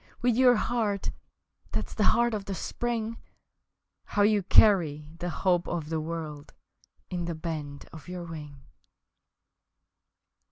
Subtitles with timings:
[0.23, 1.11] with your heart
[1.73, 3.17] That's the heart of the Spring
[4.05, 6.55] How you carry the hope of the world
[7.11, 8.63] In the bend of your wing!